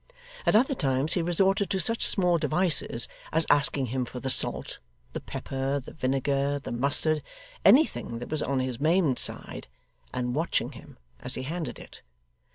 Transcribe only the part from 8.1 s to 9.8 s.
that was on his maimed side